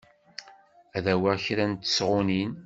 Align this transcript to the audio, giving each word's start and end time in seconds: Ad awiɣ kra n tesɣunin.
Ad 0.97 1.05
awiɣ 1.13 1.35
kra 1.45 1.65
n 1.67 1.73
tesɣunin. 1.75 2.51